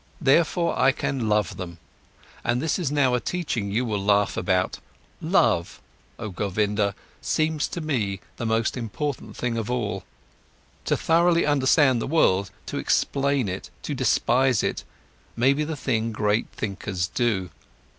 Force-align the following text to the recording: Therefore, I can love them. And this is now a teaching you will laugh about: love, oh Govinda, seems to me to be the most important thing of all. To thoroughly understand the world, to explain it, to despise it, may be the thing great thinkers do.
Therefore, 0.19 0.79
I 0.79 0.91
can 0.91 1.29
love 1.29 1.57
them. 1.57 1.77
And 2.43 2.59
this 2.59 2.79
is 2.79 2.91
now 2.91 3.13
a 3.13 3.19
teaching 3.19 3.69
you 3.69 3.85
will 3.85 4.03
laugh 4.03 4.35
about: 4.35 4.79
love, 5.21 5.79
oh 6.17 6.29
Govinda, 6.29 6.95
seems 7.21 7.67
to 7.67 7.81
me 7.81 8.15
to 8.17 8.23
be 8.23 8.27
the 8.37 8.45
most 8.47 8.75
important 8.75 9.37
thing 9.37 9.59
of 9.59 9.69
all. 9.69 10.03
To 10.85 10.97
thoroughly 10.97 11.45
understand 11.45 12.01
the 12.01 12.07
world, 12.07 12.49
to 12.65 12.79
explain 12.79 13.47
it, 13.47 13.69
to 13.83 13.93
despise 13.93 14.63
it, 14.63 14.83
may 15.35 15.53
be 15.53 15.63
the 15.63 15.77
thing 15.77 16.11
great 16.11 16.47
thinkers 16.49 17.07
do. 17.07 17.51